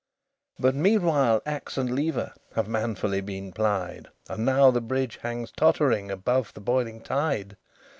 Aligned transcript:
LIII 0.57 0.63
But 0.63 0.75
meanwhile 0.75 1.41
axe 1.45 1.77
and 1.77 1.93
lever 1.93 2.33
Have 2.55 2.67
manfully 2.67 3.21
been 3.21 3.51
plied; 3.53 4.07
And 4.27 4.43
now 4.43 4.71
the 4.71 4.81
bridge 4.81 5.17
hangs 5.17 5.51
tottering 5.55 6.09
Above 6.09 6.55
the 6.55 6.59
boiling 6.59 7.01
tide. 7.01 7.55